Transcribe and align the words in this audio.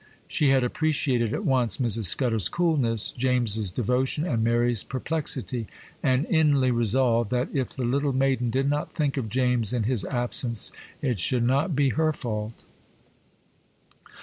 She 0.27 0.49
had 0.49 0.63
appreciated 0.63 1.31
at 1.31 1.45
once 1.45 1.77
Mrs. 1.77 2.05
Scudder's 2.05 2.49
coolness, 2.49 3.11
James's 3.15 3.69
devotion, 3.69 4.25
and 4.25 4.43
Mary's 4.43 4.83
perplexity,—and 4.83 6.25
inly 6.25 6.71
resolved, 6.71 7.29
that, 7.29 7.49
if 7.53 7.69
the 7.75 7.83
little 7.85 8.11
maiden 8.11 8.49
did 8.49 8.67
not 8.67 8.95
think 8.95 9.15
of 9.15 9.29
James 9.29 9.73
in 9.73 9.83
his 9.83 10.03
absence, 10.05 10.71
it 11.03 11.19
should 11.19 11.43
not 11.43 11.75
be 11.75 11.89
her 11.89 12.11
fault. 12.13 12.63